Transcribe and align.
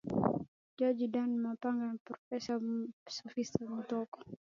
Jaji 0.79 1.05
Dan 1.13 1.29
Mapigano 1.43 1.93
Profesa 2.07 2.53
Sospiter 3.15 3.61
Muhongo 3.73 4.17